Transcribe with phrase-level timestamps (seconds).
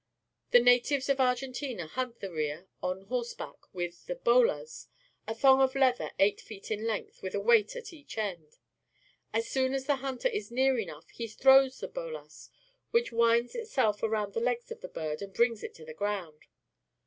[0.49, 5.61] The natives of Ar gentina hunt the rhea on horseback with the "bolas," %''^^ thong
[5.61, 8.57] of leather eight feet '* in length with a weight at each end.
[9.31, 12.49] As soon as the hunter is near enough, he throws the bolas,
[12.89, 16.47] which winds itself around the legs of the bird and brings it to the ground.